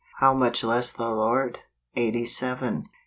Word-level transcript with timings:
How 0.15 0.33
much 0.33 0.63
less 0.63 0.91
the 0.91 1.07
Lord? 1.09 1.59
Eighty 1.95 2.25
Seven. 2.25 2.87